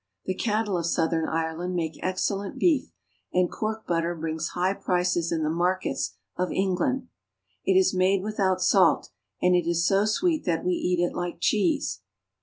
The 0.25 0.33
cattle 0.33 0.79
of 0.79 0.87
southern 0.87 1.29
Ireland 1.29 1.75
make 1.75 1.99
excellent 2.01 2.57
beef, 2.57 2.91
and 3.31 3.51
Cork 3.51 3.85
butter 3.85 4.15
brings 4.15 4.47
high 4.57 4.73
prices 4.73 5.31
in 5.31 5.43
the 5.43 5.49
markets 5.51 6.15
of 6.35 6.51
England. 6.51 7.07
It 7.65 7.77
is 7.77 7.93
made 7.93 8.23
without 8.23 8.63
salt, 8.63 9.11
and 9.43 9.53
it 9.55 9.69
is 9.69 9.85
so 9.85 10.05
sweet 10.05 10.43
that 10.45 10.65
we 10.65 10.73
eat 10.73 10.99
it 10.99 11.13
like 11.13 11.37
cheese. 11.39 12.01